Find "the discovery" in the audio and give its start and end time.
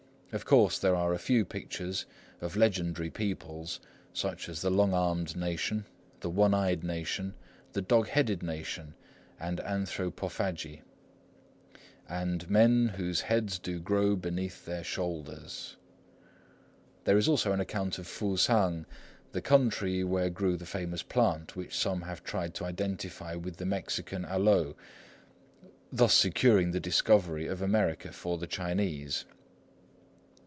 26.71-27.47